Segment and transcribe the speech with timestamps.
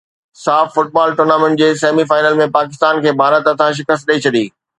[0.43, 4.45] ساف football tournament جي semi final ۾ Pakistan کي ڀارت هٿان شڪست ڏئي ڇڏي